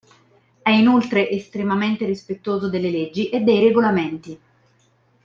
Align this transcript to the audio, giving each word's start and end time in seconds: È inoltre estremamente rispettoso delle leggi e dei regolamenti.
È 0.63 0.71
inoltre 0.71 1.29
estremamente 1.29 2.07
rispettoso 2.07 2.67
delle 2.71 2.89
leggi 2.89 3.29
e 3.29 3.41
dei 3.41 3.59
regolamenti. 3.63 4.39